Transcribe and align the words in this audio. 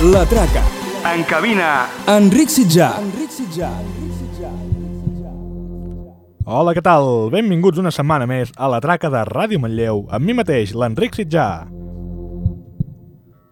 La 0.00 0.24
traca. 0.26 0.62
En 1.12 1.24
cabina, 1.24 1.88
Enric 2.06 2.52
Sitjà. 2.54 3.00
Enric 3.02 3.32
Sitjà. 3.34 3.66
Hola, 6.46 6.70
què 6.70 6.84
tal? 6.86 7.26
Benvinguts 7.34 7.82
una 7.82 7.90
setmana 7.90 8.28
més 8.30 8.52
a 8.54 8.68
la 8.70 8.78
traca 8.78 9.10
de 9.10 9.24
Ràdio 9.26 9.58
Manlleu, 9.58 10.04
amb 10.14 10.22
mi 10.22 10.38
mateix, 10.38 10.70
l'Enric 10.70 11.18
Sitjà. 11.18 11.48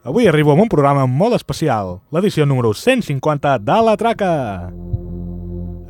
Avui 0.06 0.30
arribo 0.30 0.54
amb 0.54 0.68
un 0.68 0.70
programa 0.70 1.10
molt 1.10 1.34
especial, 1.34 1.96
l'edició 2.14 2.46
número 2.46 2.70
150 2.70 3.58
de 3.66 3.82
la 3.90 3.98
traca. 3.98 4.32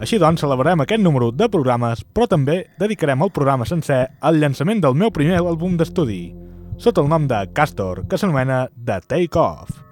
Així 0.01 0.16
doncs, 0.16 0.41
celebrarem 0.41 0.80
aquest 0.88 1.04
número 1.04 1.34
de 1.37 1.52
programes, 1.52 2.01
però 2.01 2.32
també 2.32 2.62
dedicarem 2.80 3.20
el 3.20 3.37
programa 3.37 3.68
sencer 3.68 4.07
al 4.24 4.41
llançament 4.41 4.80
del 4.80 4.96
meu 4.96 5.12
primer 5.12 5.45
àlbum 5.45 5.77
d'estudi, 5.77 6.30
sota 6.80 7.04
el 7.04 7.12
nom 7.12 7.29
de 7.29 7.45
Castor, 7.52 8.07
que 8.09 8.16
s'anomena 8.16 8.70
The 8.73 9.04
Take 9.04 9.37
Off. 9.37 9.85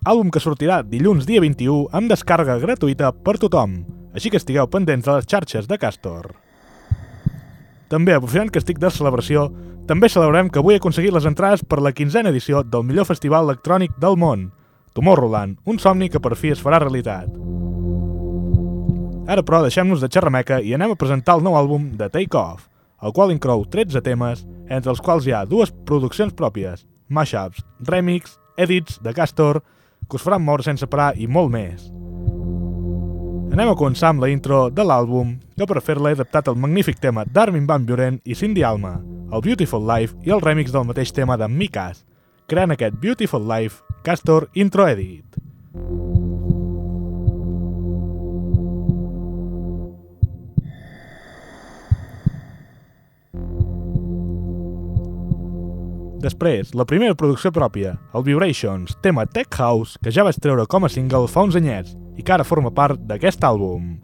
Àlbum 0.00 0.30
que 0.32 0.40
sortirà 0.40 0.78
dilluns 0.80 1.26
dia 1.28 1.42
21 1.44 1.90
amb 1.92 2.08
descàrrega 2.08 2.54
gratuïta 2.62 3.10
per 3.12 3.34
tothom, 3.36 3.74
així 4.16 4.30
que 4.32 4.38
estigueu 4.40 4.64
pendents 4.72 5.04
de 5.04 5.12
les 5.12 5.26
xarxes 5.28 5.66
de 5.68 5.76
Castor. 5.76 6.30
També, 7.92 8.14
aprofitant 8.14 8.48
que 8.48 8.62
estic 8.62 8.78
de 8.80 8.88
celebració, 8.88 9.50
també 9.90 10.08
celebrem 10.08 10.48
que 10.48 10.62
avui 10.62 10.78
he 10.78 10.80
aconseguit 10.80 11.12
les 11.12 11.26
entrades 11.28 11.60
per 11.68 11.82
la 11.84 11.92
quinzena 11.92 12.30
edició 12.32 12.62
del 12.64 12.86
millor 12.88 13.04
festival 13.10 13.44
electrònic 13.44 13.98
del 14.00 14.16
món, 14.16 14.46
Tomorrowland, 14.96 15.58
un 15.68 15.76
somni 15.78 16.08
que 16.08 16.22
per 16.24 16.32
fi 16.32 16.54
es 16.54 16.62
farà 16.64 16.78
realitat. 16.80 17.28
Ara, 19.28 19.44
però, 19.44 19.60
deixem-nos 19.66 20.00
de 20.00 20.08
xerrameca 20.08 20.62
i 20.64 20.72
anem 20.72 20.94
a 20.94 20.98
presentar 20.98 21.36
el 21.36 21.44
nou 21.44 21.58
àlbum 21.58 21.90
de 22.00 22.08
Take 22.08 22.38
Off, 22.40 22.70
el 23.04 23.12
qual 23.12 23.34
inclou 23.34 23.66
13 23.68 24.00
temes, 24.06 24.46
entre 24.70 24.94
els 24.94 25.04
quals 25.04 25.28
hi 25.28 25.36
ha 25.36 25.44
dues 25.44 25.74
produccions 25.84 26.32
pròpies, 26.32 26.86
mashups, 27.12 27.60
remix, 27.84 28.38
edits 28.56 28.96
de 29.04 29.12
Castor, 29.12 29.60
que 30.10 30.18
us 30.18 30.26
faran 30.26 30.42
moure 30.42 30.66
sense 30.66 30.86
parar 30.90 31.14
i 31.16 31.30
molt 31.30 31.52
més. 31.54 31.86
Anem 33.50 33.72
a 33.72 33.78
començar 33.78 34.12
amb 34.12 34.22
la 34.22 34.28
intro 34.30 34.68
de 34.70 34.84
l'àlbum, 34.86 35.32
que 35.58 35.66
per 35.66 35.82
fer-la 35.82 36.12
he 36.12 36.18
adaptat 36.18 36.50
el 36.52 36.58
magnífic 36.58 37.00
tema 37.02 37.24
d'Armin 37.26 37.66
Van 37.66 37.86
Buren 37.86 38.20
i 38.24 38.36
Cindy 38.38 38.62
Alma, 38.66 38.98
el 39.32 39.42
Beautiful 39.46 39.86
Life 39.86 40.18
i 40.26 40.34
el 40.34 40.42
remix 40.44 40.70
del 40.74 40.86
mateix 40.86 41.14
tema 41.14 41.38
de 41.38 41.50
Mikas, 41.50 42.04
creant 42.46 42.74
aquest 42.74 42.98
Beautiful 43.02 43.46
Life 43.50 43.82
Castor 44.06 44.50
Intro 44.54 44.86
Edit. 44.90 45.40
Després, 56.20 56.74
la 56.76 56.84
primera 56.84 57.16
producció 57.16 57.48
pròpia, 57.48 57.94
el 58.12 58.24
Vibrations, 58.26 58.92
tema 59.00 59.24
Tech 59.24 59.56
House, 59.56 59.96
que 60.04 60.12
ja 60.12 60.26
vaig 60.26 60.36
treure 60.36 60.66
com 60.68 60.84
a 60.84 60.92
single 60.92 61.30
fa 61.32 61.46
uns 61.48 61.56
anyets 61.56 61.96
i 62.20 62.22
que 62.22 62.36
ara 62.36 62.44
forma 62.44 62.68
part 62.76 63.00
d'aquest 63.08 63.40
àlbum. 63.48 63.94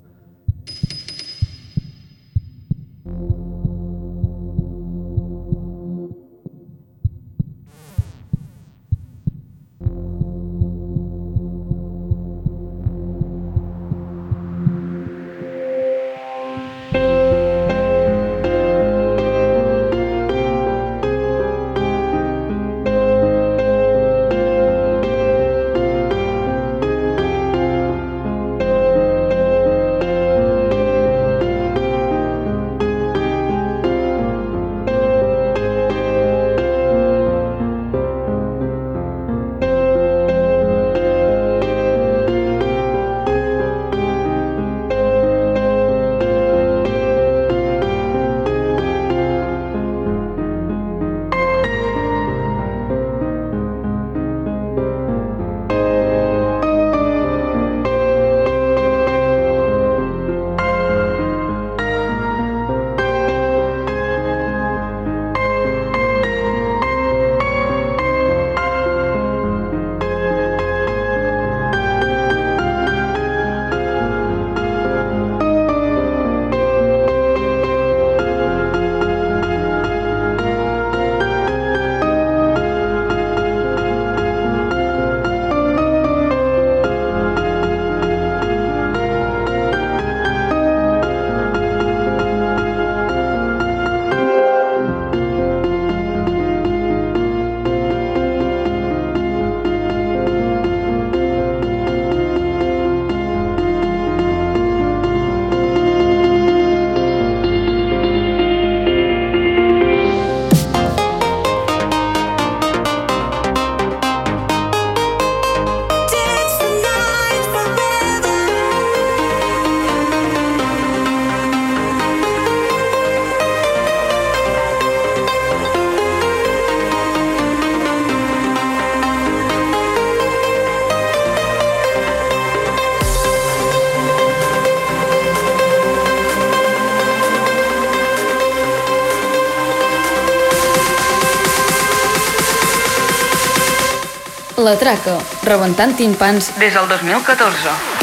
Traca, 144.86 145.16
rebentant 145.42 145.97
timpans 145.98 146.53
des 146.60 146.78
del 146.78 146.86
2014. 146.94 147.96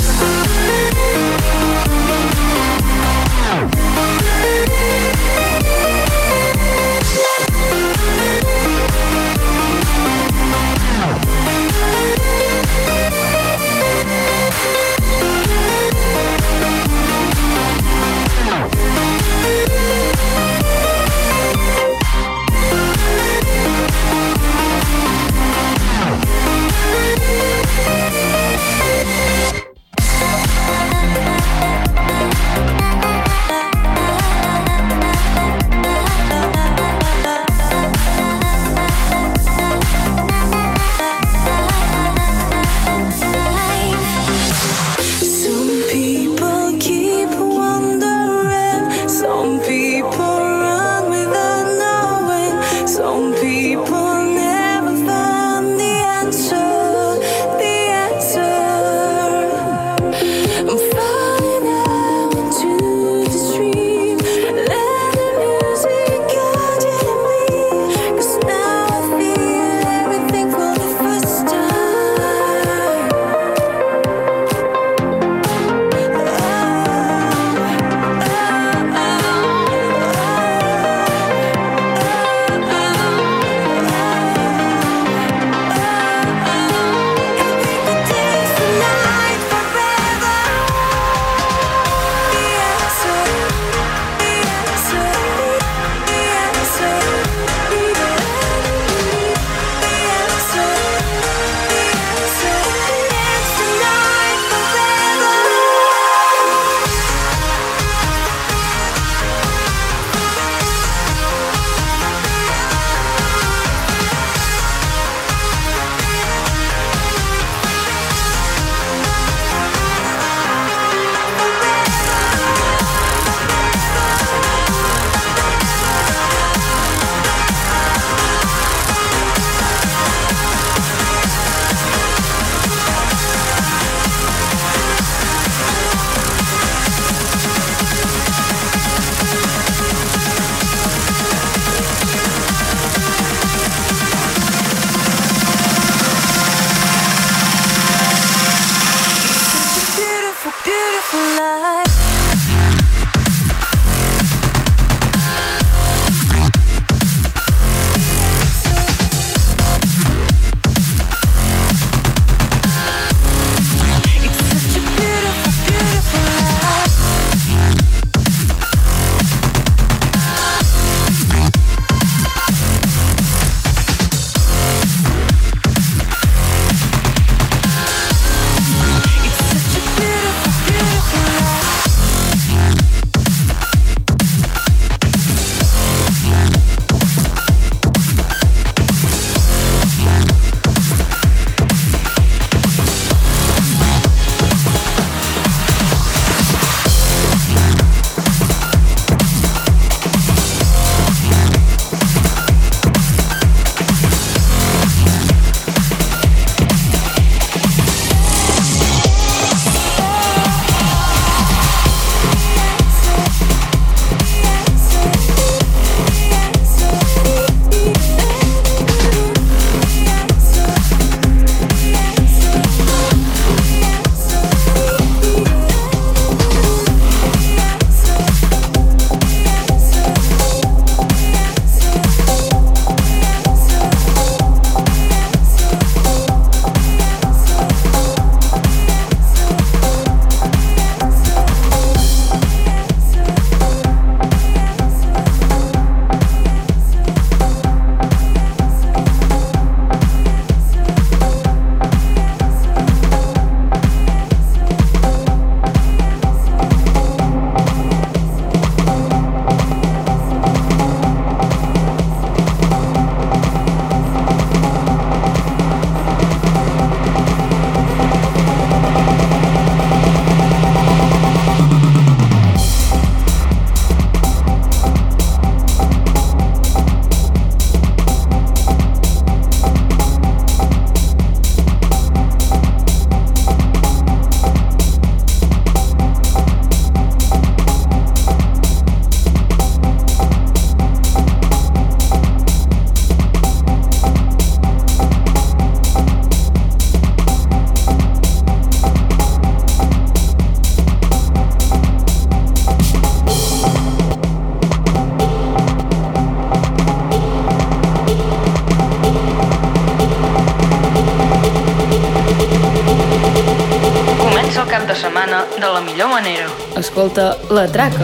La 317.53 317.67
Traca. 317.67 318.02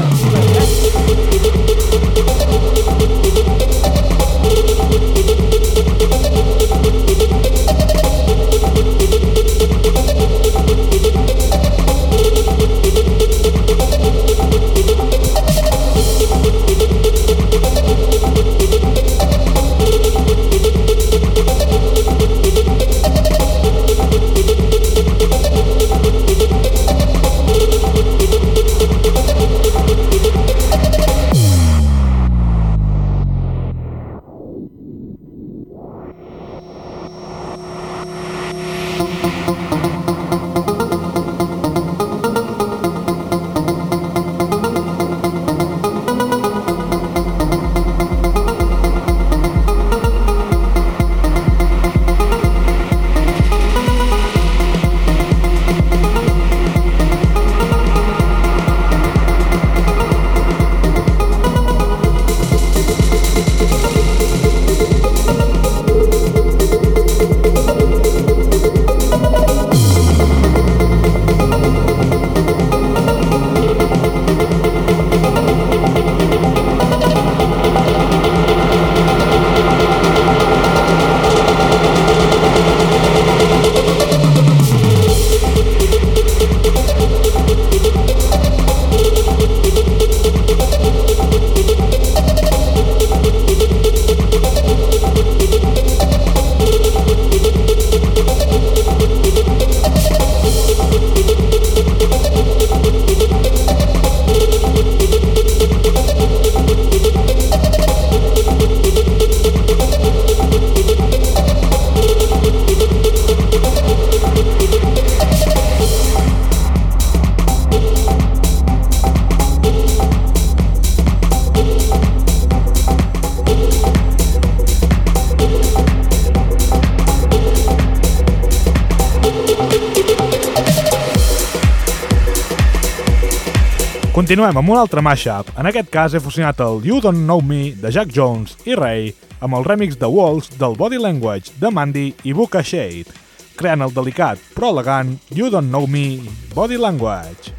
Continuem 134.30 134.60
amb 134.60 134.70
un 134.70 134.78
altre 134.78 135.02
mashup. 135.02 135.48
En 135.58 135.66
aquest 135.66 135.88
cas 135.90 136.14
he 136.14 136.20
fusionat 136.22 136.60
el 136.62 136.84
You 136.86 137.00
Don't 137.02 137.24
Know 137.24 137.40
Me 137.42 137.72
de 137.74 137.90
Jack 137.90 138.12
Jones 138.14 138.60
i 138.70 138.76
Ray 138.78 139.08
amb 139.42 139.58
el 139.58 139.64
remix 139.66 139.96
de 139.98 140.06
Walls 140.06 140.52
del 140.60 140.76
Body 140.78 141.00
Language 141.02 141.56
de 141.58 141.72
Mandy 141.74 142.04
i 142.30 142.36
Buka 142.38 142.62
Shade, 142.62 143.10
creant 143.58 143.82
el 143.82 143.96
delicat 143.96 144.38
però 144.54 144.70
elegant 144.76 145.16
You 145.34 145.50
Don't 145.50 145.74
Know 145.74 145.90
Me 145.90 146.20
Body 146.54 146.78
Language 146.78 147.56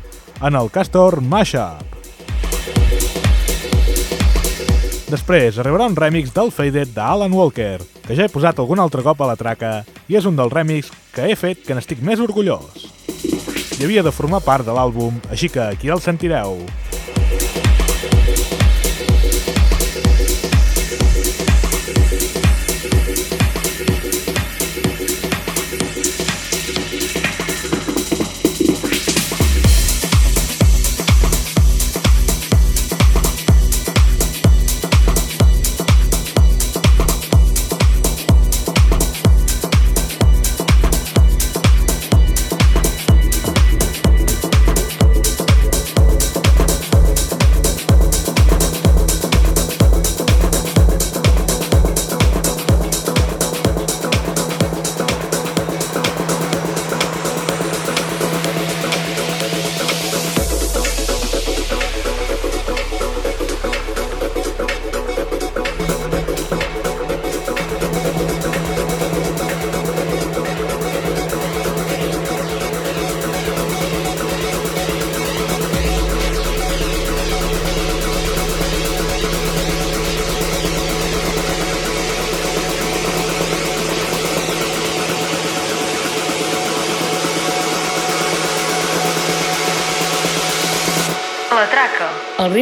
en 0.46 0.60
el 0.60 0.70
Castor 0.70 1.18
Mashup. 1.18 1.98
Després 5.10 5.58
arribarà 5.58 5.90
un 5.90 5.98
remix 5.98 6.30
del 6.38 6.54
Faded 6.54 6.94
d'Alan 6.94 7.34
Walker, 7.34 7.80
que 8.06 8.14
ja 8.14 8.30
he 8.30 8.30
posat 8.30 8.62
algun 8.62 8.78
altre 8.78 9.02
cop 9.02 9.26
a 9.26 9.32
la 9.32 9.38
traca 9.42 9.80
i 10.06 10.22
és 10.22 10.30
un 10.30 10.38
dels 10.38 10.54
remix 10.54 10.94
que 11.10 11.26
he 11.26 11.34
fet 11.34 11.66
que 11.66 11.74
n'estic 11.74 11.98
més 11.98 12.22
orgullós 12.22 13.00
havia 13.87 14.02
de 14.04 14.12
formar 14.12 14.42
part 14.44 14.66
de 14.66 14.75
l'àlbum, 14.76 15.16
així 15.32 15.49
que 15.49 15.62
aquí 15.62 15.88
el 15.88 16.02
sentireu. 16.04 16.58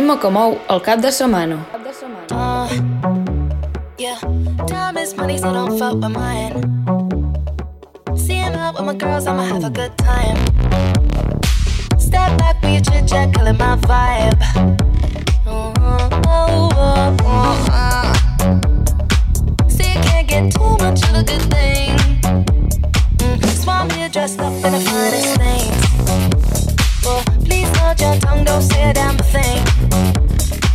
Ritme 0.09 0.21
que 0.21 0.31
mou 0.31 0.59
el 0.69 0.81
cap 0.81 1.01
de 1.01 1.11
setmana. 1.13 1.67
Uh, 2.31 2.69
yeah, 3.99 4.19
time 4.67 4.97
is 4.97 5.15
money, 5.17 5.37
so 5.39 5.53
don't 5.53 5.79
fuck 5.79 5.95
with 5.95 6.11
mine. 6.11 6.63
Seeing 8.17 8.55
out 8.55 8.75
with 8.75 8.85
my 8.85 8.95
girls, 8.95 9.27
I'ma 9.27 9.43
have 9.43 9.65
a 9.65 9.71
good 9.71 9.97
time. 9.99 10.37
Step 11.99 12.39
back 12.39 12.63
with 12.63 12.73
your 12.73 12.83
chit 12.85 13.09
chat, 13.09 13.35
killing 13.35 13.59
my 13.59 13.77
vibe. 13.77 14.41
Oh, 15.47 15.73
oh, 15.79 16.09
oh, 16.27 17.17
oh, 17.21 17.67
uh. 17.71 18.15
See, 19.69 19.93
you 19.93 20.01
can't 20.01 20.29
get 20.29 20.53
too 20.53 20.77
much 20.79 21.03
of 21.09 21.17
a 21.17 21.23
good 21.23 21.43
thing. 21.53 21.97
Mm, 23.19 23.45
Swam 23.63 23.91
here 23.91 24.09
dressed 24.09 24.41
up 24.41 24.53
in 24.53 24.73
the 24.73 24.81
finest 24.81 25.37
things. 25.37 26.38
Please 27.45 27.71
hold 27.79 28.01
your 28.01 28.17
tongue, 28.21 28.45
don't 28.45 28.63
say 28.63 28.91
a 28.91 28.93
damn 28.93 29.17
thing. 29.17 29.65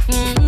Mm-hmm. 0.07 0.43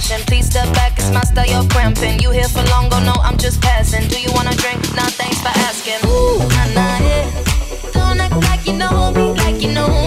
passion. 0.00 0.24
Please 0.26 0.46
step 0.46 0.72
back, 0.74 0.92
it's 0.96 1.10
my 1.10 1.22
style, 1.22 1.46
you're 1.46 1.68
cramping. 1.70 2.18
You 2.20 2.30
here 2.30 2.48
for 2.48 2.62
long, 2.70 2.88
go 2.88 2.98
no, 3.00 3.12
I'm 3.22 3.36
just 3.36 3.60
passing. 3.60 4.08
Do 4.08 4.20
you 4.20 4.30
wanna 4.32 4.54
drink? 4.56 4.80
Nah, 4.94 5.10
thanks 5.20 5.40
for 5.40 5.48
asking. 5.48 6.00
Don't 7.92 8.20
act 8.20 8.36
like 8.48 8.66
you 8.66 8.74
know 8.74 9.12
me, 9.12 9.32
like 9.42 9.62
you 9.62 9.72
know 9.72 9.99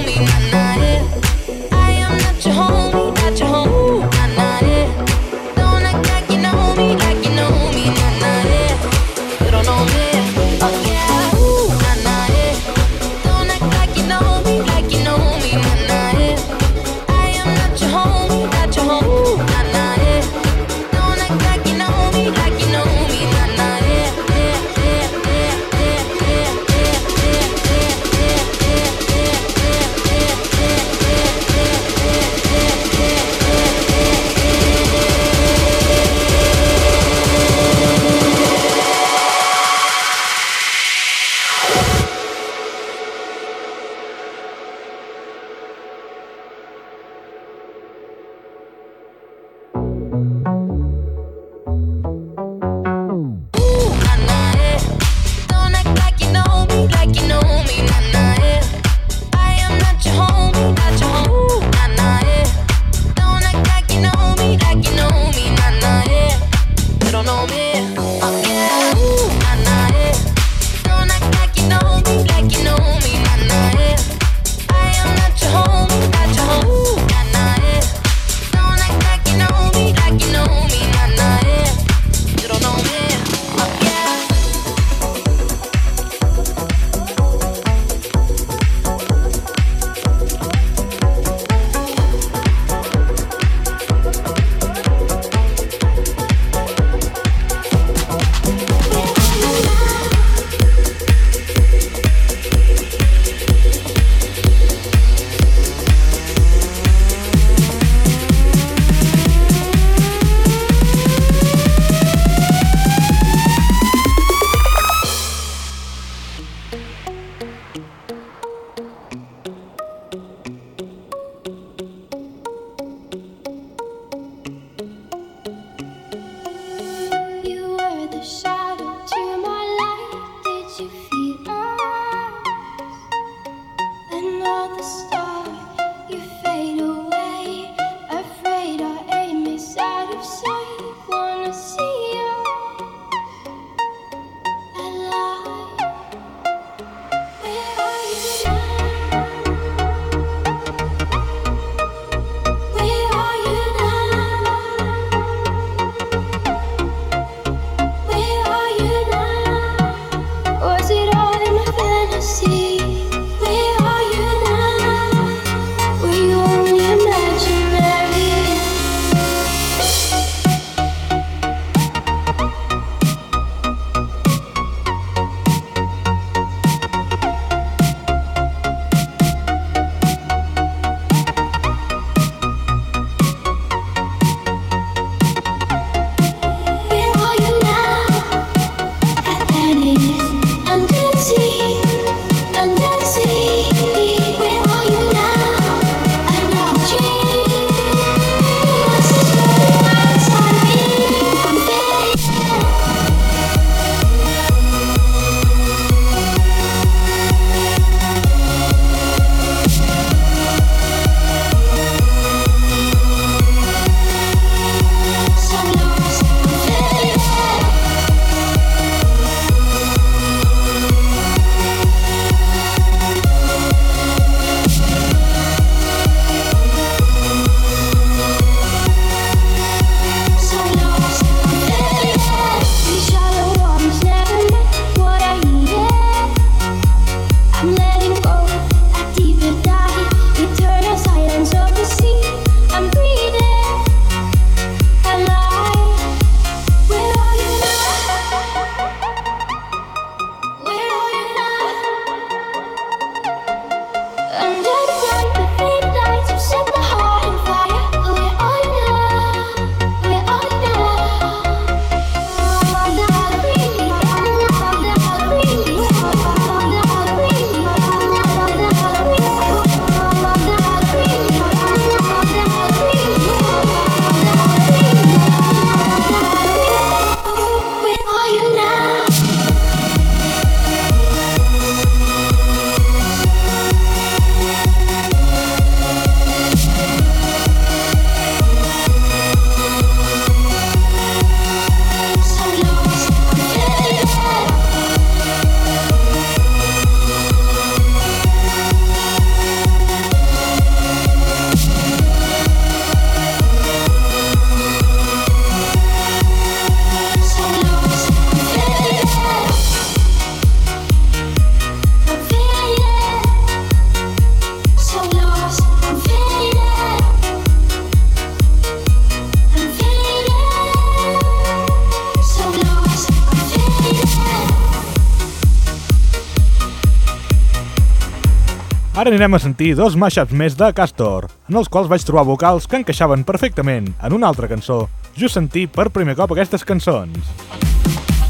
Ara 329.03 329.11
anirem 329.11 329.33
a 329.35 329.39
sentir 329.43 329.73
dos 329.75 329.97
mashups 329.99 330.31
més 330.31 330.53
de 330.55 330.69
Castor, 330.71 331.25
en 331.51 331.57
els 331.59 331.67
quals 331.67 331.89
vaig 331.91 332.05
trobar 332.07 332.21
vocals 332.23 332.63
que 332.71 332.77
encaixaven 332.79 333.25
perfectament 333.27 333.89
en 333.99 334.13
una 334.15 334.29
altra 334.29 334.47
cançó, 334.47 334.77
just 335.19 335.35
sentir 335.35 335.65
per 335.75 335.89
primer 335.91 336.13
cop 336.15 336.31
aquestes 336.31 336.63
cançons. 336.63 337.33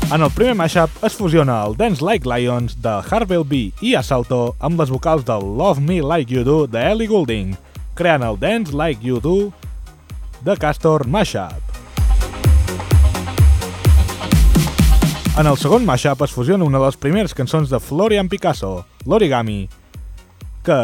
En 0.09 0.25
el 0.25 0.31
primer 0.33 0.55
mashup 0.57 0.89
es 1.05 1.13
fusiona 1.13 1.59
el 1.67 1.77
Dance 1.77 2.01
Like 2.01 2.25
Lions 2.25 2.73
de 2.81 2.95
Harvell 3.05 3.45
B 3.45 3.59
i 3.85 3.93
Assalto 3.99 4.55
amb 4.57 4.81
les 4.81 4.89
vocals 4.89 5.27
del 5.27 5.45
Love 5.59 5.83
Me 5.85 5.99
Like 6.01 6.33
You 6.33 6.41
Do 6.41 6.57
de 6.65 6.81
Ellie 6.89 7.11
Goulding, 7.11 7.53
creant 7.93 8.25
el 8.25 8.41
Dance 8.41 8.73
Like 8.73 9.05
You 9.05 9.21
Do 9.21 9.51
de 10.41 10.57
Castor 10.57 11.05
Mashup. 11.05 11.61
En 15.37 15.45
el 15.45 15.61
segon 15.61 15.85
mashup 15.85 16.25
es 16.25 16.33
fusiona 16.33 16.65
una 16.65 16.81
de 16.81 16.89
les 16.89 16.97
primeres 16.97 17.37
cançons 17.37 17.69
de 17.69 17.77
Florian 17.77 18.25
Picasso, 18.25 18.87
l'Origami, 19.05 19.67
que 20.63 20.77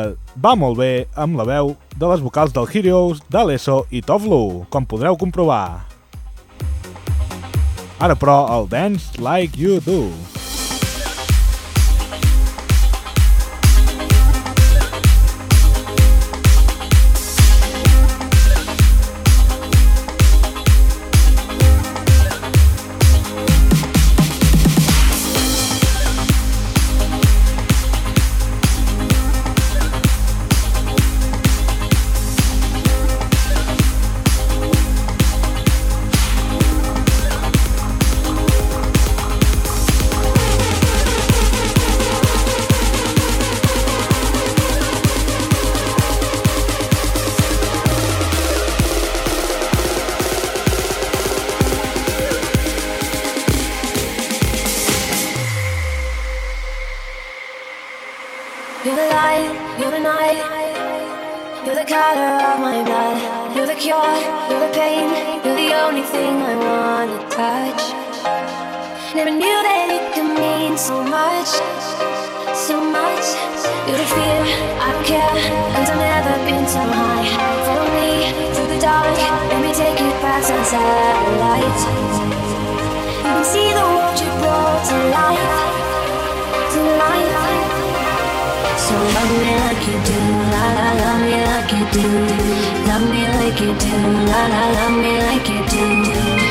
va 0.43 0.55
molt 0.59 0.79
bé 0.79 1.07
amb 1.15 1.39
la 1.39 1.45
veu 1.47 1.73
de 1.95 2.09
les 2.11 2.23
vocals 2.23 2.55
del 2.55 2.67
Heroes, 2.67 3.23
d'Alesso 3.31 3.85
i 3.91 4.03
Tovlu, 4.03 4.65
com 4.69 4.87
podreu 4.87 5.17
comprovar. 5.19 5.85
Ara 7.99 8.15
però, 8.15 8.41
el 8.55 8.69
Dance 8.71 9.19
Like 9.19 9.59
You 9.59 9.79
Do. 9.83 10.38
Blood. 63.99 64.49
You're 64.49 64.59
the 64.59 64.69
the 64.69 64.77
pain, 64.79 65.09
you're 65.43 65.59
the 65.63 65.71
only 65.83 66.03
thing 66.13 66.33
I 66.51 66.55
wanna 66.67 67.19
touch. 67.39 67.83
Never 69.15 69.31
knew 69.31 69.57
that 69.67 69.87
it 69.97 70.05
could 70.13 70.31
mean 70.39 70.77
so 70.77 71.03
much, 71.03 71.51
so 72.55 72.75
much. 72.79 73.25
You're 73.87 73.99
the 73.99 74.09
fear, 74.15 74.41
I 74.85 74.87
don't 74.93 75.05
care, 75.13 75.35
cause 75.73 75.89
I've 75.91 76.03
never 76.11 76.35
been 76.47 76.65
so 76.75 76.83
high. 76.99 77.25
Follow 77.65 77.87
me 77.99 78.11
through 78.53 78.69
the 78.73 78.79
dark, 78.79 79.17
let 79.51 79.59
me 79.65 79.71
take 79.73 79.99
you 79.99 80.11
past 80.23 80.51
our 80.51 80.63
satellite. 80.73 81.79
You 83.23 83.31
can 83.35 83.43
see 83.43 83.69
the 83.79 83.85
world 83.93 84.17
you 84.21 84.29
brought 84.41 84.81
to 84.89 84.97
life, 85.19 85.58
So 88.89 88.95
love 88.95 89.31
me 89.37 89.51
like 89.65 89.85
you 89.85 89.97
do, 90.09 90.19
la 90.53 90.65
la, 90.77 90.87
love 91.01 91.21
me 91.21 91.37
like 91.45 91.71
you 91.77 91.85
do. 91.93 92.07
Love 92.89 93.05
me 93.13 93.21
like 93.37 93.59
you 93.61 93.71
do, 93.77 93.95
la 94.31 94.41
la, 94.53 94.63
love 94.77 94.97
me 95.03 95.13
like 95.29 95.47
you 95.47 95.61
do. 95.73 95.85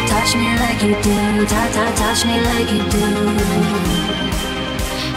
Touch 0.07 0.37
me 0.37 0.49
like 0.63 0.81
you 0.87 0.95
do, 1.03 1.47
ta 1.51 1.63
ta, 1.75 1.85
touch 1.99 2.25
me 2.27 2.37
like 2.49 2.71
you 2.71 2.85
do. 2.95 3.07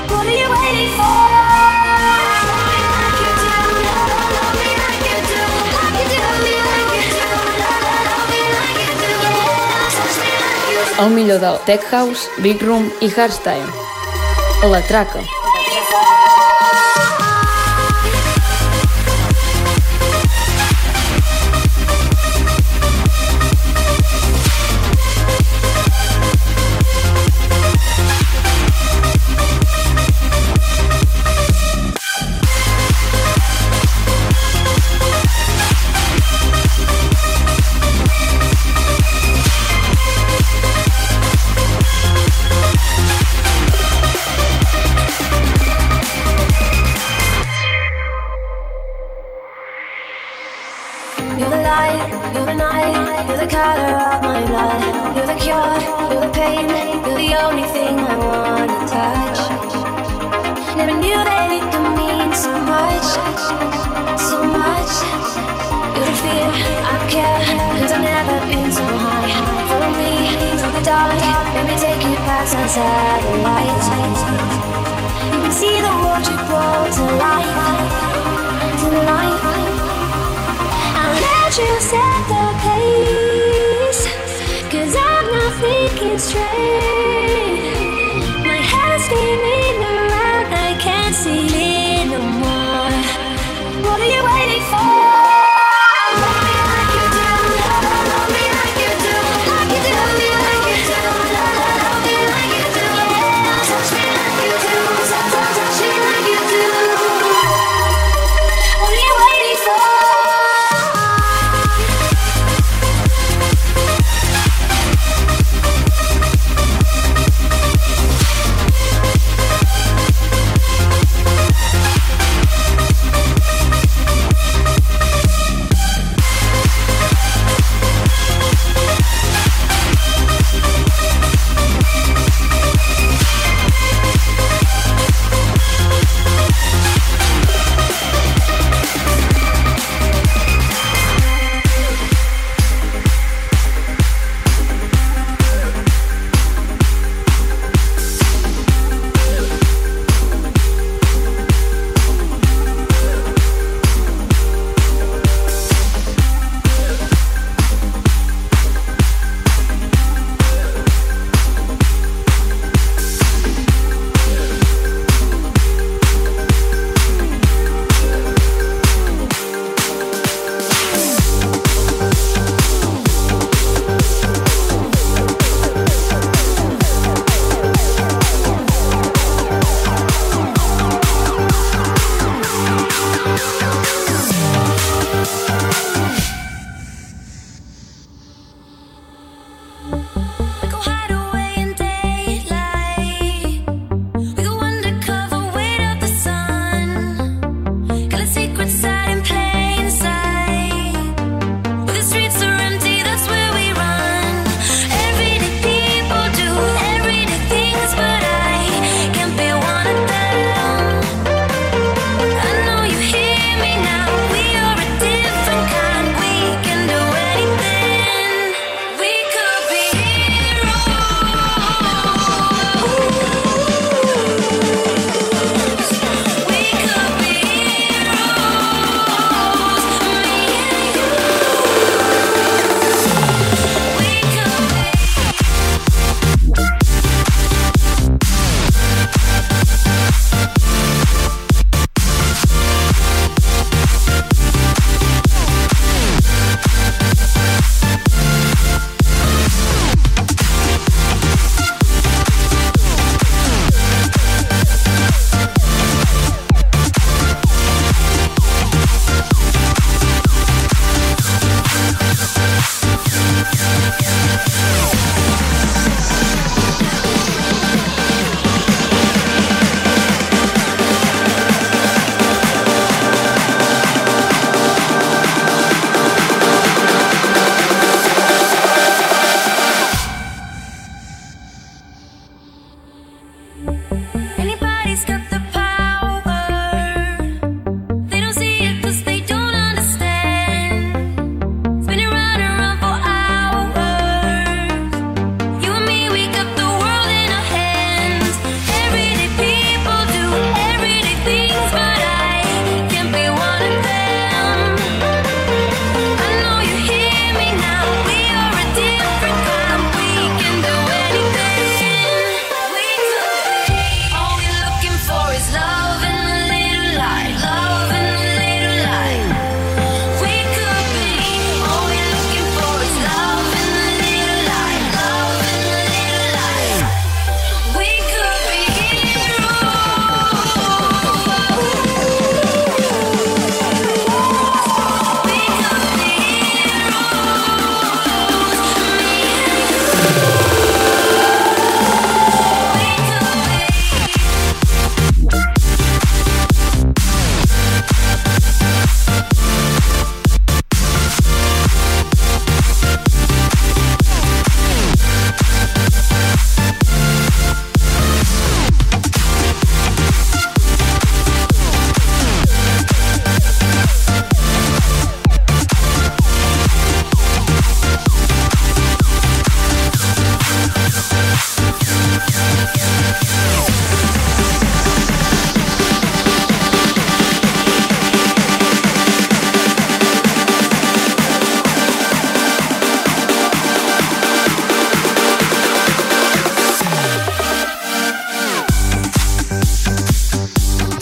What 0.10 0.26
are 0.26 0.38
you 0.42 0.50
waiting 0.50 0.94
for? 0.98 1.22
El 11.02 11.10
millor 11.10 11.40
del 11.40 11.58
Tech 11.66 11.84
House, 11.92 12.30
Big 12.44 12.62
Room 12.62 12.92
i 13.02 13.10
Hardstyle. 13.10 13.66
La 14.70 14.82
traca. 14.82 15.41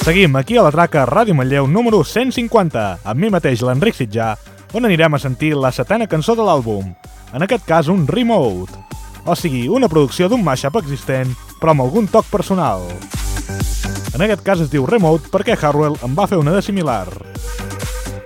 Seguim 0.09 0.35
aquí 0.37 0.57
a 0.57 0.63
la 0.65 0.71
traca 0.73 1.03
Ràdio 1.05 1.35
Manlleu 1.37 1.67
número 1.69 1.99
150, 2.01 2.83
amb 3.05 3.19
mi 3.21 3.27
mateix 3.29 3.61
l'Enric 3.61 3.93
Sitjà, 3.93 4.31
on 4.73 4.87
anirem 4.87 5.13
a 5.13 5.19
sentir 5.21 5.51
la 5.53 5.69
setena 5.69 6.07
cançó 6.09 6.33
de 6.33 6.41
l'àlbum, 6.47 6.87
en 7.37 7.45
aquest 7.45 7.61
cas 7.67 7.91
un 7.93 8.07
remote, 8.09 8.73
o 9.21 9.35
sigui, 9.37 9.67
una 9.69 9.85
producció 9.85 10.25
d'un 10.25 10.41
mashup 10.41 10.79
existent, 10.81 11.35
però 11.59 11.75
amb 11.75 11.85
algun 11.85 12.09
toc 12.09 12.25
personal. 12.31 12.87
En 14.15 14.25
aquest 14.25 14.41
cas 14.47 14.65
es 14.65 14.73
diu 14.73 14.89
Remote 14.89 15.29
perquè 15.29 15.53
Harwell 15.53 15.99
en 16.01 16.17
va 16.17 16.25
fer 16.25 16.41
una 16.41 16.57
de 16.57 16.65
similar. 16.65 17.05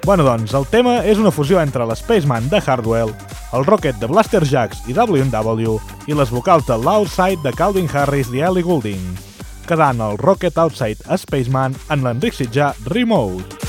Bueno 0.06 0.24
doncs, 0.24 0.56
el 0.56 0.70
tema 0.72 1.02
és 1.04 1.20
una 1.20 1.36
fusió 1.36 1.60
entre 1.60 1.84
l'Spaceman 1.84 2.48
de 2.48 2.64
Hardwell, 2.64 3.12
el 3.52 3.68
Rocket 3.68 4.00
de 4.00 4.08
Blaster 4.08 4.46
Jacks 4.48 4.88
i 4.88 4.96
W&W 4.96 5.76
i 6.08 6.16
les 6.16 6.32
vocals 6.32 6.64
de 6.72 6.80
l'Outside 6.80 7.44
de 7.44 7.52
Calvin 7.60 7.92
Harris 7.92 8.32
i 8.32 8.40
Ellie 8.40 8.64
Goulding 8.64 9.33
quedant 9.68 10.02
el 10.04 10.18
Rocket 10.22 10.58
Outside 10.58 11.18
Spaceman 11.18 11.76
en 11.94 12.04
l'Enric 12.06 12.36
Sitjà 12.38 12.74
Remote. 12.92 13.60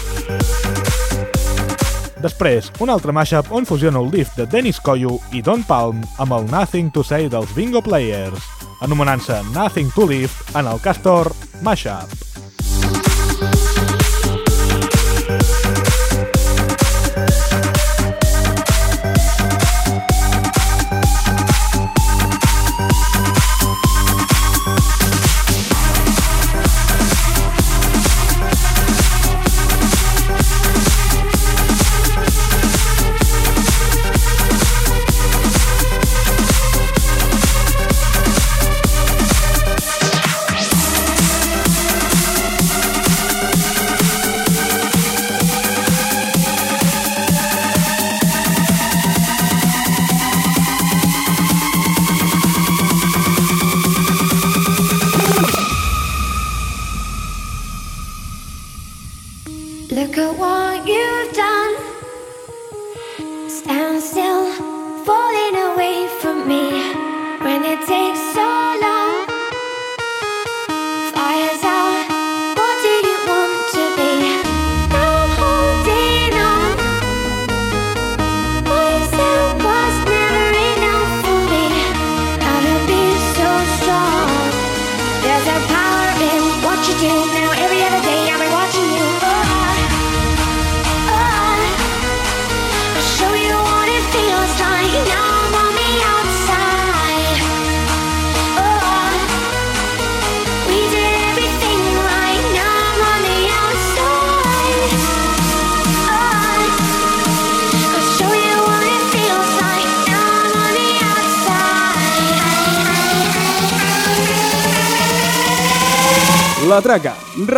Després, 2.25 2.71
un 2.81 2.89
altre 2.89 3.13
mashup 3.13 3.51
on 3.53 3.67
fusiona 3.69 4.01
el 4.01 4.09
lift 4.15 4.39
de 4.41 4.47
Dennis 4.49 4.81
Coyu 4.81 5.19
i 5.37 5.43
Don 5.45 5.65
Palm 5.69 6.01
amb 6.23 6.33
el 6.33 6.49
Nothing 6.49 6.89
to 6.95 7.05
Say 7.05 7.29
dels 7.29 7.53
Bingo 7.57 7.85
Players, 7.85 8.49
anomenant-se 8.87 9.43
Nothing 9.53 9.93
to 9.93 10.09
Lift 10.09 10.57
en 10.57 10.71
el 10.71 10.81
Castor 10.81 11.35
Mashup. 11.61 12.44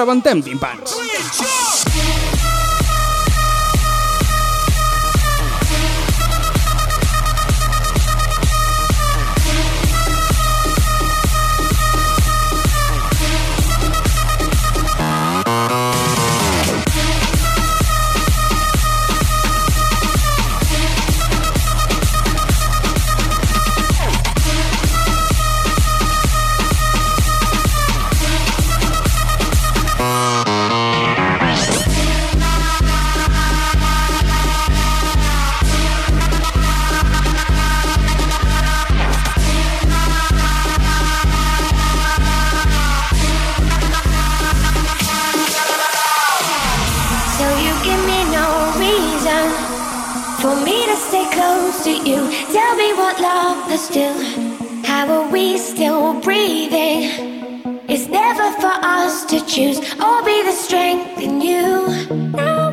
Rebentem 0.07 0.41
timpans. 0.41 0.96
To 51.87 51.93
you. 51.93 52.19
Tell 52.53 52.75
me 52.75 52.93
what 52.95 53.21
love 53.21 53.71
is 53.71 53.81
still. 53.81 54.19
How 54.85 55.07
are 55.07 55.31
we 55.31 55.57
still 55.57 56.21
breathing? 56.21 57.05
It's 57.89 58.09
never 58.09 58.51
for 58.61 58.75
us 58.83 59.25
to 59.27 59.39
choose 59.47 59.79
or 60.03 60.17
be 60.25 60.43
the 60.43 60.51
strength 60.51 61.21
in 61.21 61.41
you. 61.41 61.87
Now 62.33 62.66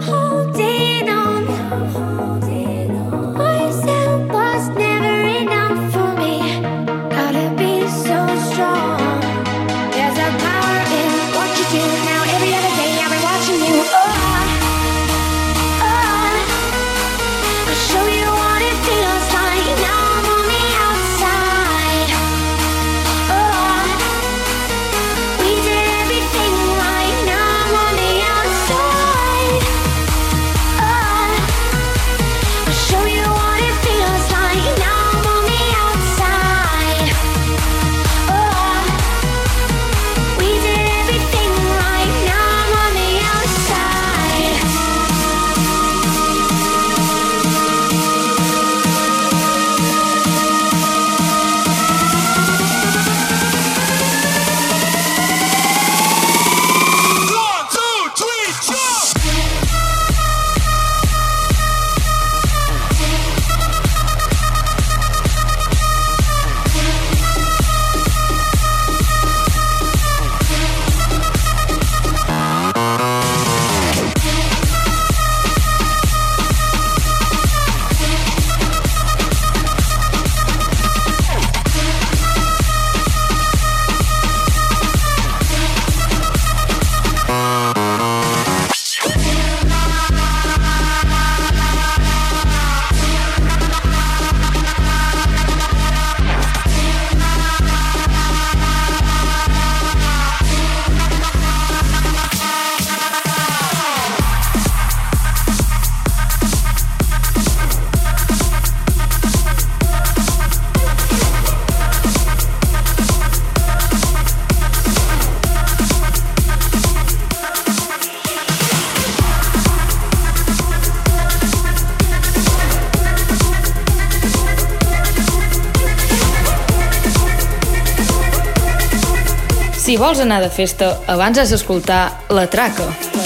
vols 130.04 130.20
anar 130.20 130.42
de 130.44 130.50
festa, 130.52 130.90
abans 131.08 131.40
has 131.40 131.54
d'escoltar 131.54 132.02
La 132.36 132.44
Traca. 132.52 132.90
Què 132.92 133.23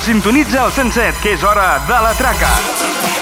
Sintonitza 0.00 0.64
el 0.64 0.72
107, 0.72 1.18
que 1.22 1.32
és 1.34 1.42
hora 1.44 1.78
de 1.88 2.02
la 2.04 2.14
traca. 2.14 3.17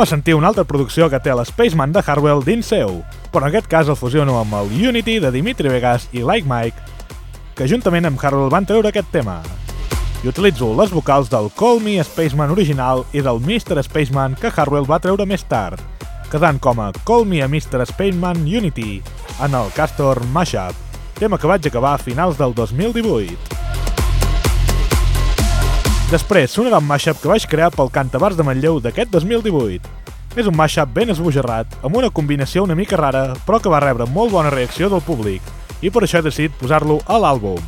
Anem 0.00 0.08
a 0.08 0.16
sentir 0.16 0.32
una 0.32 0.48
altra 0.48 0.62
producció 0.64 1.10
que 1.12 1.18
té 1.20 1.34
l'Spaceman 1.36 1.90
de 1.92 2.00
Harwell 2.00 2.38
dins 2.40 2.70
seu, 2.72 3.02
però 3.28 3.44
en 3.44 3.50
aquest 3.50 3.66
cas 3.68 3.90
el 3.92 3.98
fusiono 4.00 4.38
amb 4.40 4.56
el 4.56 4.72
Unity 4.88 5.18
de 5.20 5.28
Dimitri 5.34 5.68
Vegas 5.68 6.06
i 6.16 6.22
Like 6.24 6.48
Mike, 6.48 6.86
que 7.52 7.68
juntament 7.68 8.08
amb 8.08 8.24
Harwell 8.24 8.48
van 8.48 8.64
treure 8.64 8.88
aquest 8.88 9.12
tema. 9.12 9.36
I 10.24 10.32
utilitzo 10.32 10.70
les 10.80 10.96
vocals 10.96 11.28
del 11.28 11.50
Call 11.52 11.84
Me 11.84 11.98
Spaceman 12.00 12.56
original 12.56 13.04
i 13.12 13.20
del 13.20 13.44
Mr. 13.44 13.84
Spaceman 13.84 14.40
que 14.40 14.48
Harwell 14.48 14.88
va 14.88 15.02
treure 15.04 15.28
més 15.28 15.44
tard, 15.44 15.84
quedant 16.32 16.64
com 16.64 16.80
a 16.80 16.94
Call 17.04 17.28
Me 17.28 17.44
a 17.44 17.52
Mr. 17.52 17.84
Spaceman 17.92 18.46
Unity 18.48 19.02
en 19.44 19.52
el 19.52 19.68
Castor 19.76 20.24
Mashup, 20.32 20.72
tema 21.20 21.36
que 21.36 21.56
vaig 21.56 21.68
acabar 21.68 21.98
a 21.98 22.06
finals 22.08 22.40
del 22.40 22.56
2018. 22.56 23.59
Després 26.10 26.56
un 26.58 26.66
mashup 26.82 27.20
que 27.22 27.28
vaig 27.30 27.44
crear 27.46 27.68
pel 27.70 27.90
Cantabars 27.94 28.34
de 28.34 28.42
Manlleu 28.42 28.80
d'aquest 28.82 29.12
2018. 29.12 29.86
És 30.34 30.48
un 30.50 30.56
mashup 30.58 30.90
ben 30.90 31.12
esbojarrat, 31.12 31.76
amb 31.86 32.00
una 32.00 32.08
combinació 32.10 32.64
una 32.64 32.74
mica 32.74 32.96
rara, 32.98 33.36
però 33.46 33.60
que 33.62 33.70
va 33.70 33.78
rebre 33.78 34.08
molt 34.10 34.32
bona 34.32 34.50
reacció 34.50 34.88
del 34.90 35.04
públic, 35.06 35.38
i 35.80 35.86
per 35.86 36.02
això 36.02 36.18
he 36.18 36.26
decidit 36.26 36.56
posar-lo 36.58 36.96
a 37.06 37.14
l'àlbum. 37.14 37.62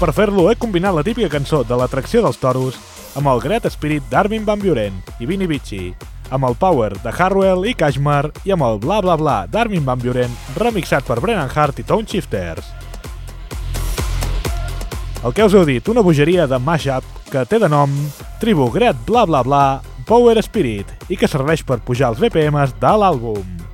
Per 0.00 0.14
fer-lo 0.16 0.46
he 0.48 0.56
combinat 0.56 0.96
la 0.96 1.04
típica 1.04 1.28
cançó 1.28 1.60
de 1.62 1.76
l'atracció 1.76 2.22
dels 2.24 2.40
toros 2.40 2.80
amb 3.20 3.28
el 3.34 3.44
Great 3.44 3.68
Spirit 3.68 4.08
d'Armin 4.08 4.48
Van 4.48 4.64
Buren 4.64 4.96
i 5.20 5.28
Vinny 5.28 5.44
Vici, 5.50 5.90
amb 6.32 6.48
el 6.48 6.56
Power 6.56 6.94
de 7.04 7.12
Harwell 7.12 7.68
i 7.68 7.76
Kashmar 7.76 8.30
i 8.48 8.56
amb 8.56 8.64
el 8.64 8.80
Bla 8.80 9.02
Bla 9.04 9.20
Bla 9.20 9.36
d'Armin 9.44 9.84
Van 9.84 10.00
Buren 10.00 10.32
remixat 10.56 11.04
per 11.04 11.20
Brennan 11.20 11.52
Hart 11.52 11.84
i 11.84 11.86
Tone 11.86 12.08
Shifters. 12.08 12.83
El 15.24 15.32
que 15.32 15.40
us 15.40 15.54
heu 15.56 15.62
dit, 15.64 15.86
una 15.88 16.02
bogeria 16.04 16.44
de 16.44 16.58
mashup 16.60 17.04
que 17.32 17.46
té 17.48 17.56
de 17.56 17.68
nom 17.72 17.92
Tribu 18.42 18.66
Great 18.74 19.06
Bla 19.08 19.24
Bla 19.24 19.40
Bla 19.46 19.80
Power 20.04 20.36
Spirit 20.44 21.08
i 21.08 21.16
que 21.16 21.30
serveix 21.32 21.64
per 21.64 21.80
pujar 21.80 22.12
els 22.12 22.20
BPMs 22.20 22.76
de 22.76 22.92
l'àlbum. 23.00 23.73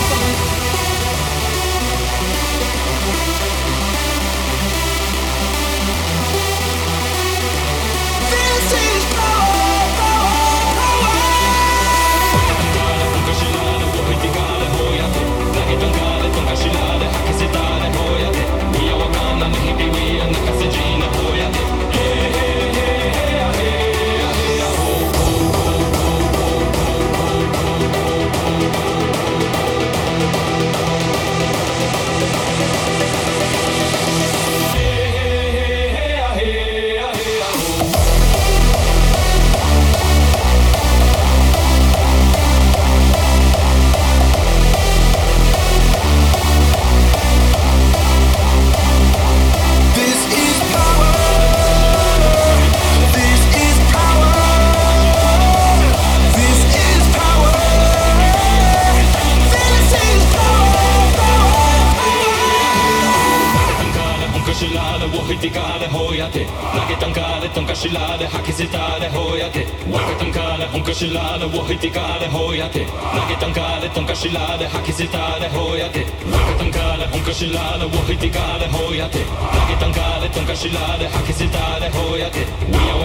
kasilade, 71.01 71.45
wo 71.45 71.63
hiti 71.63 71.89
kale 71.89 72.27
hoiate. 72.27 72.87
Nagetan 73.13 73.53
kale, 73.53 73.89
ton 73.89 74.05
kasilade, 74.05 74.67
hakisitade 74.67 75.49
hoiate. 75.49 76.05
Nagetan 76.25 76.71
kale, 76.71 77.07
on 77.13 77.21
kasilade, 77.21 77.85
wo 77.85 78.01
hiti 78.07 78.29
kale 78.29 78.67
hoiate. 78.67 79.25
Nagetan 79.53 79.93
kale, 79.93 80.29
ton 80.29 80.45
kasilade, 80.45 81.07
hakisitade 81.07 81.89
hoiate. 81.89 82.47
Wia 82.71 82.95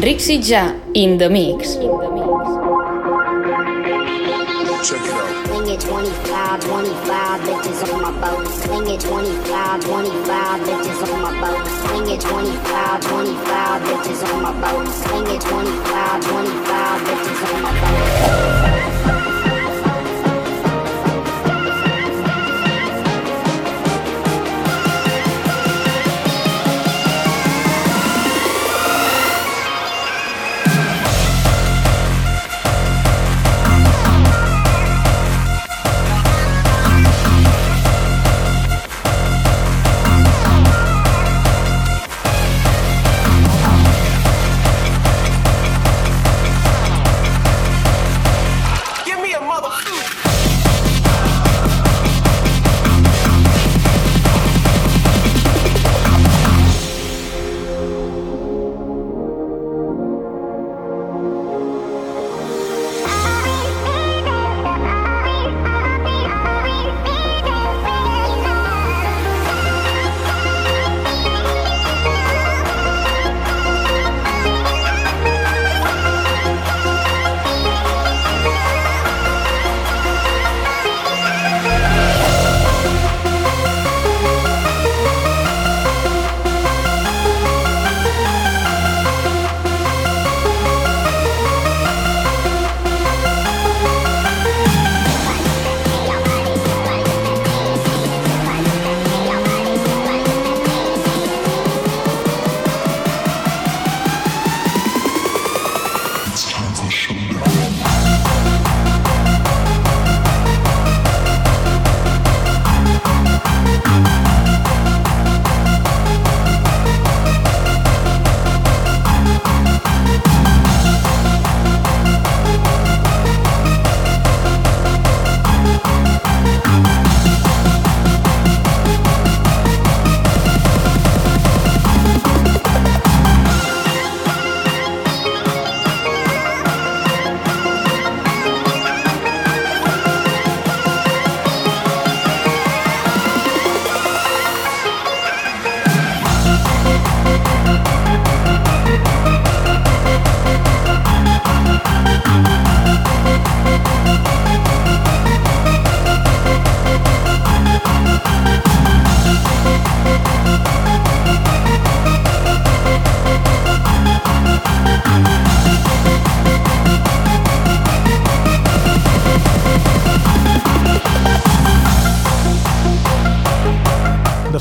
て 0.00 0.06
Hey 0.06 0.16
hey 0.16 0.16
hey 0.16 0.16
Enric 0.16 0.18
Sitjà, 0.18 0.74
in 0.94 1.18
the 1.18 1.28
mix. 1.28 1.74
Check 4.88 5.02
it 5.04 5.12
out. 5.12 5.46
Swing 5.46 5.68
it 5.68 5.80
25, 5.80 6.60
25 6.60 7.40
bitches 7.42 7.92
on 7.92 8.00
my 8.00 8.10
boat. 8.18 8.46
Swing 8.48 8.88
it 8.88 9.00
25, 9.00 9.84
25 9.84 10.60
bitches 10.60 11.02
on 11.12 11.20
my 11.20 11.30
boat. 11.40 11.66
Swing 11.68 12.08
it 12.08 12.20
25, 12.22 13.00
25 13.02 13.82
bitches 13.82 14.22
on 14.32 14.42
my 14.42 14.52
boat. 14.58 14.88
Swing 14.88 15.26
it 15.26 15.40
25, 15.42 16.24
25 16.24 17.00
bitches 17.02 17.54
on 17.54 17.62
my 17.62 17.72
boat. 17.80 19.19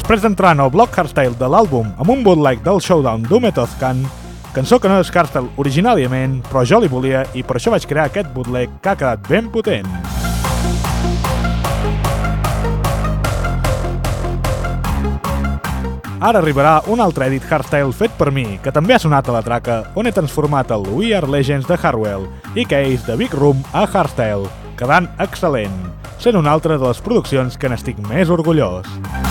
Després 0.10 0.24
d'entrar 0.26 0.56
en 0.56 0.62
el 0.64 0.72
bloc 0.74 0.96
hardstyle 0.98 1.38
de 1.38 1.46
l'àlbum 1.54 1.92
amb 2.02 2.10
un 2.10 2.24
bootleg 2.26 2.64
del 2.66 2.80
showdown 2.82 3.28
d'Umetoth 3.30 3.76
Khan, 3.78 4.00
cançó 4.56 4.80
que 4.82 4.90
no 4.90 4.96
és 5.04 5.12
hardstyle 5.14 5.52
originàriament, 5.62 6.40
però 6.48 6.64
jo 6.66 6.80
li 6.82 6.90
volia 6.90 7.20
i 7.38 7.44
per 7.46 7.60
això 7.60 7.70
vaig 7.70 7.86
crear 7.86 8.08
aquest 8.10 8.32
bootleg 8.34 8.74
que 8.82 8.90
ha 8.90 8.96
quedat 8.98 9.30
ben 9.30 9.52
potent. 9.54 9.86
Ara 16.18 16.42
arribarà 16.42 16.74
un 16.90 17.06
altre 17.06 17.30
edit 17.30 17.46
hardstyle 17.46 17.94
fet 17.94 18.18
per 18.18 18.32
mi, 18.34 18.58
que 18.66 18.74
també 18.74 18.98
ha 18.98 19.04
sonat 19.06 19.30
a 19.30 19.38
la 19.38 19.46
traca, 19.46 19.84
on 19.94 20.10
he 20.10 20.16
transformat 20.18 20.74
el 20.74 20.90
We 20.90 21.14
Are 21.14 21.30
Legends 21.30 21.70
de 21.70 21.78
Harwell 21.78 22.26
i 22.58 22.66
Case 22.66 23.06
de 23.06 23.22
Big 23.22 23.38
Room 23.38 23.62
a 23.78 23.86
hardstyle, 23.86 24.50
quedant 24.74 25.14
excel·lent, 25.22 25.84
sent 26.18 26.34
una 26.34 26.58
altra 26.58 26.82
de 26.82 26.88
les 26.90 26.98
produccions 26.98 27.62
que 27.62 27.70
n'estic 27.70 28.02
més 28.10 28.34
orgullós. 28.34 28.90
Ei, 28.90 29.29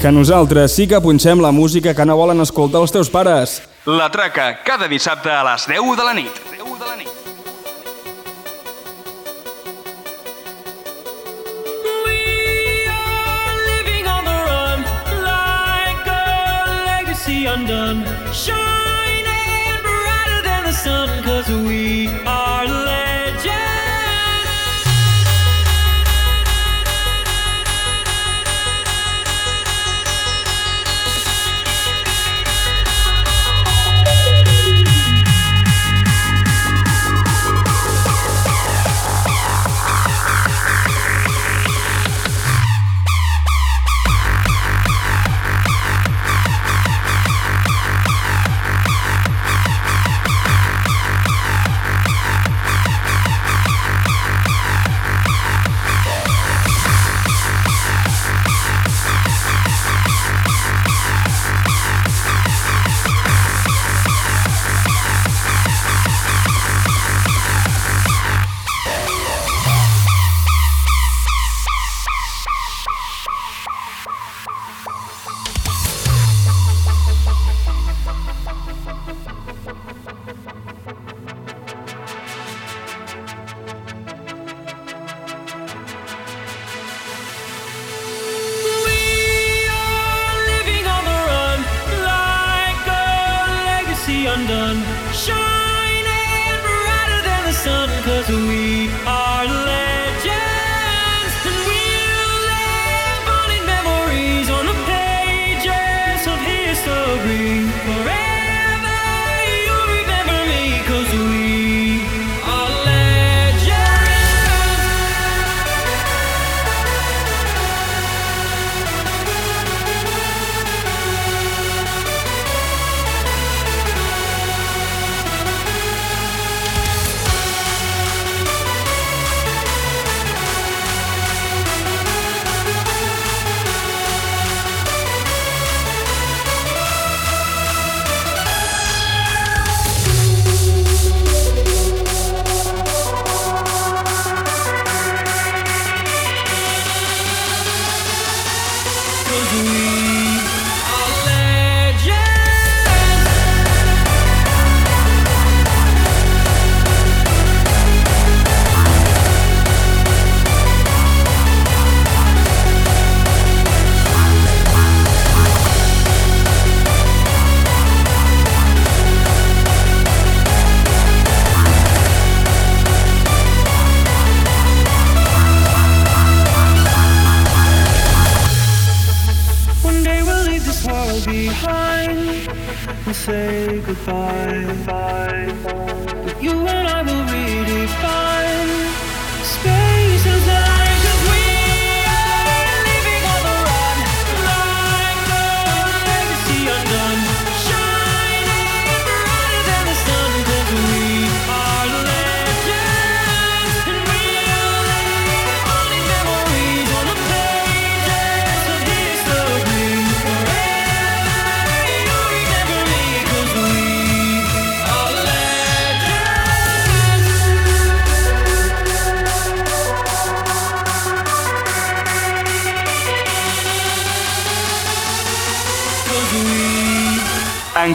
que 0.00 0.10
nosaltres 0.10 0.72
sí 0.72 0.86
que 0.88 0.98
punxem 1.04 1.42
la 1.44 1.50
música 1.52 1.92
que 1.94 2.04
no 2.08 2.16
volen 2.16 2.40
escoltar 2.40 2.80
els 2.80 2.92
teus 2.94 3.10
pares. 3.12 3.60
La 3.84 4.08
Traca, 4.08 4.62
cada 4.64 4.88
dissabte 4.88 5.28
a 5.28 5.42
les 5.44 5.66
10 5.68 5.96
de 5.98 6.04
la 6.06 6.14
nit. 6.16 6.40
10 6.56 6.78
de 6.80 6.86
la 6.88 6.96
nit. 6.96 7.08
living 13.68 14.06
on 14.08 14.24
the 14.24 14.38
run 14.48 14.80
like 15.20 16.08
a 16.08 16.24
legacy 16.88 17.44
undone 17.46 18.00
shining 18.32 19.76
brighter 19.84 20.42
than 20.48 20.64
the 20.64 20.72
sun 20.72 21.08
cause 21.22 21.48
we 21.68 22.08
are 22.24 22.79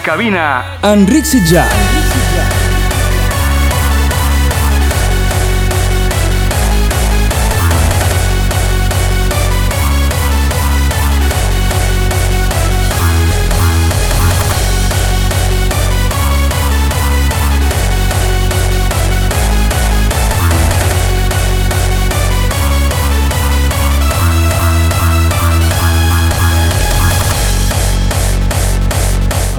cabina, 0.05 0.77
Enric 0.83 1.25
Sitjà. 1.25 2.04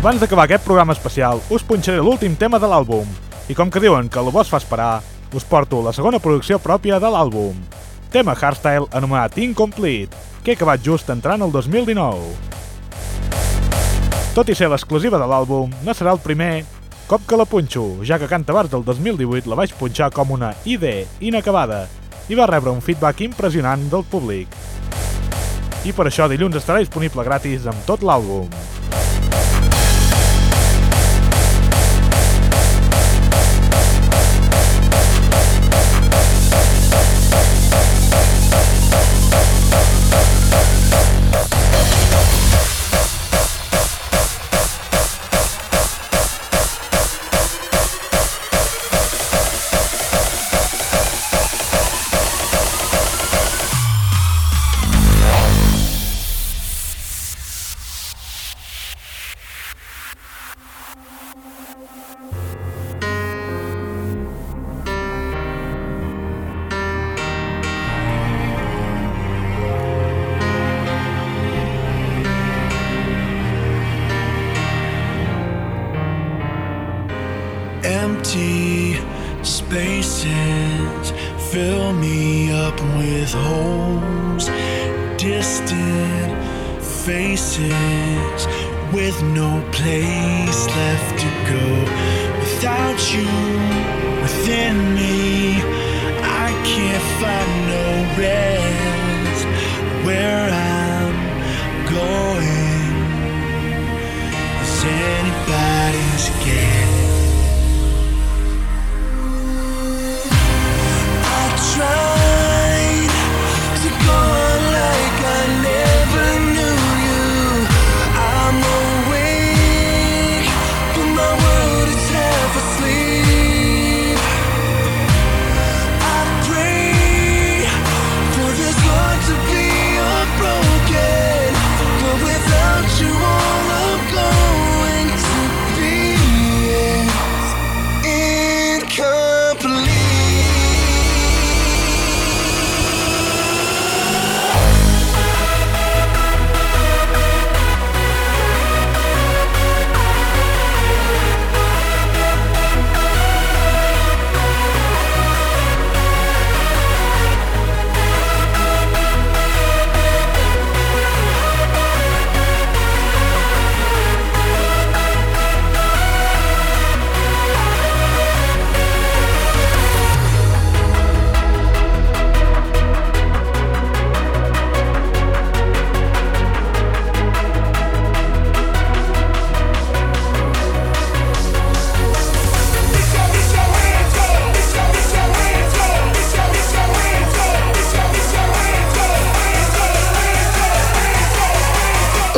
Abans 0.07 0.21
d'acabar 0.23 0.45
aquest 0.47 0.63
programa 0.63 0.95
especial, 0.95 1.41
us 1.51 1.65
punxaré 1.67 1.99
l'últim 1.99 2.37
tema 2.39 2.61
de 2.63 2.69
l'àlbum. 2.71 3.09
I 3.51 3.57
com 3.59 3.67
que 3.75 3.81
diuen 3.83 4.07
que 4.07 4.21
el 4.23 4.29
bo 4.31 4.39
es 4.39 4.53
fa 4.53 4.61
esperar, 4.63 5.01
us 5.35 5.43
porto 5.43 5.81
la 5.83 5.91
segona 5.91 6.21
producció 6.23 6.61
pròpia 6.63 7.01
de 7.03 7.11
l'àlbum. 7.11 7.57
Tema 8.15 8.37
hardstyle 8.39 8.87
anomenat 8.95 9.35
Incomplete, 9.43 10.15
que 10.45 10.53
he 10.53 10.55
acabat 10.55 10.85
just 10.87 11.11
entrant 11.11 11.43
el 11.43 11.51
2019. 11.51 12.23
Tot 14.37 14.47
i 14.47 14.55
ser 14.55 14.71
l'exclusiva 14.71 15.19
de 15.19 15.27
l'àlbum, 15.27 15.75
no 15.83 15.97
serà 15.99 16.15
el 16.15 16.23
primer 16.23 16.63
cop 17.11 17.27
que 17.27 17.43
la 17.43 17.49
punxo, 17.51 17.89
ja 18.07 18.21
que 18.23 18.31
Cantabars 18.31 18.71
del 18.71 18.87
2018 18.87 19.51
la 19.51 19.59
vaig 19.59 19.75
punxar 19.75 20.13
com 20.15 20.31
una 20.39 20.53
ID 20.63 21.03
inacabada 21.19 21.89
i 22.31 22.39
va 22.39 22.47
rebre 22.47 22.71
un 22.71 22.79
feedback 22.79 23.27
impressionant 23.27 23.91
del 23.91 24.07
públic. 24.07 24.55
I 25.83 25.91
per 25.91 26.07
això 26.07 26.31
dilluns 26.31 26.63
estarà 26.63 26.79
disponible 26.79 27.27
gratis 27.27 27.67
amb 27.67 27.83
tot 27.91 28.07
l'àlbum. 28.07 28.76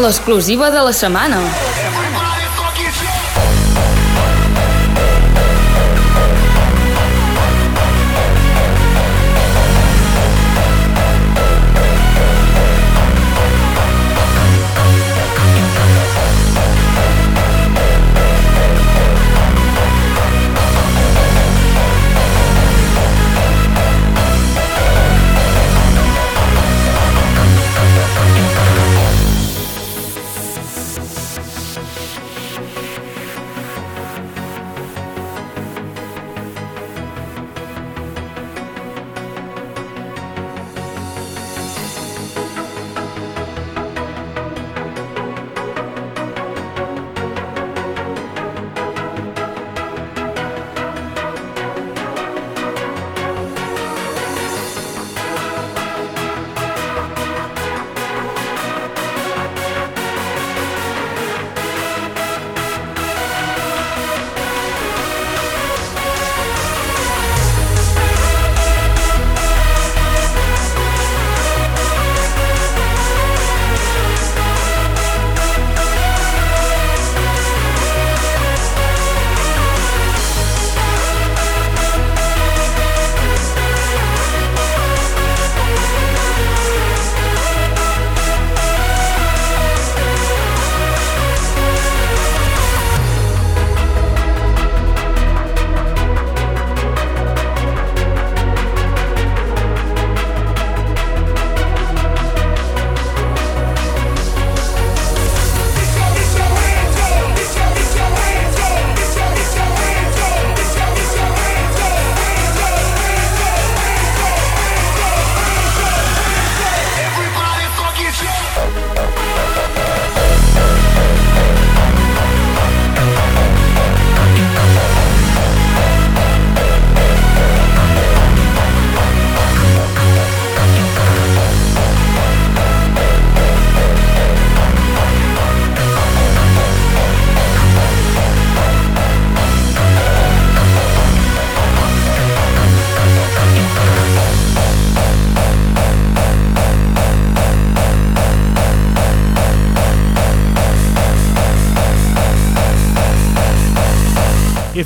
L'exclusiva 0.08 0.70
de 0.70 0.80
la 0.80 0.92
setmana. 0.96 1.67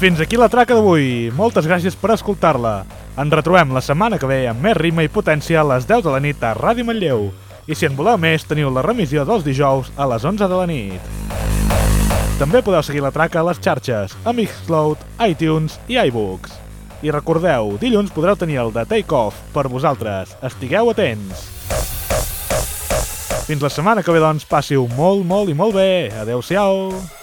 Fins 0.02 0.18
aquí 0.18 0.34
la 0.34 0.48
traca 0.50 0.74
d'avui. 0.74 1.30
Moltes 1.38 1.62
gràcies 1.70 1.94
per 1.94 2.10
escoltar-la. 2.10 2.80
Ens 3.22 3.34
retrobem 3.36 3.70
la 3.70 3.82
setmana 3.86 4.16
que 4.18 4.26
ve 4.26 4.40
amb 4.50 4.58
més 4.64 4.74
ritme 4.74 5.04
i 5.06 5.10
potència 5.14 5.60
a 5.60 5.68
les 5.68 5.86
10 5.86 6.02
de 6.02 6.10
la 6.10 6.18
nit 6.24 6.42
a 6.42 6.50
Ràdio 6.58 6.82
Manlleu. 6.88 7.28
I 7.70 7.78
si 7.78 7.86
en 7.86 7.94
voleu 7.94 8.18
més, 8.18 8.42
teniu 8.42 8.72
la 8.74 8.82
remissió 8.82 9.22
dels 9.28 9.46
dijous 9.46 9.92
a 9.94 10.08
les 10.10 10.26
11 10.26 10.50
de 10.50 10.58
la 10.58 10.66
nit. 10.66 11.06
També 12.40 12.64
podeu 12.66 12.82
seguir 12.82 13.04
la 13.06 13.14
traca 13.14 13.44
a 13.44 13.46
les 13.46 13.62
xarxes, 13.62 14.18
a 14.26 14.34
Mixcloud, 14.34 15.06
iTunes 15.22 15.78
i 15.86 16.00
iBooks. 16.08 16.58
I 17.06 17.14
recordeu, 17.14 17.76
dilluns 17.78 18.10
podreu 18.10 18.34
tenir 18.34 18.58
el 18.64 18.74
de 18.74 18.82
Take 18.82 19.14
Off 19.14 19.38
per 19.54 19.68
vosaltres. 19.70 20.34
Estigueu 20.42 20.90
atents! 20.90 21.46
Fins 23.46 23.62
la 23.62 23.70
setmana 23.70 24.02
que 24.02 24.10
ve, 24.10 24.18
doncs, 24.18 24.50
passiu 24.50 24.90
molt, 24.98 25.22
molt 25.22 25.54
i 25.54 25.54
molt 25.54 25.78
bé. 25.78 26.10
Adeu-siau! 26.26 27.21